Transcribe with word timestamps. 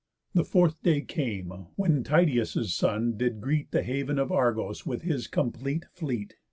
The 0.33 0.43
fourth 0.43 0.81
day 0.81 1.01
came, 1.01 1.49
when 1.75 2.03
Tydeus' 2.03 2.73
son 2.73 3.17
did 3.17 3.39
greet 3.39 3.69
The 3.69 3.83
haven 3.83 4.17
of 4.17 4.31
Argos 4.31 4.83
with 4.83 5.03
his 5.03 5.27
cómplete 5.27 5.85
fleet. 5.91 6.37